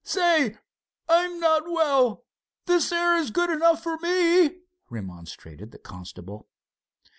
Say, 0.03 0.57
I'm 1.07 1.39
not 1.39 1.65
well! 1.69 2.23
This 2.65 2.91
air 2.91 3.15
is 3.17 3.29
good 3.29 3.51
enough 3.51 3.83
for 3.83 3.97
me," 3.99 4.61
remonstrated 4.89 5.69
the 5.69 5.77
constable. 5.77 6.47